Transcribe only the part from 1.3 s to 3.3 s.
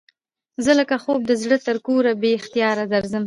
زړه تر کوره بې اختیاره درځم